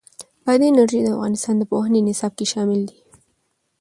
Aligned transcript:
بادي 0.45 0.65
انرژي 0.71 0.99
د 1.03 1.07
افغانستان 1.15 1.55
د 1.57 1.63
پوهنې 1.71 1.99
نصاب 2.07 2.31
کې 2.37 2.45
شامل 2.53 2.81
دي. 2.89 2.99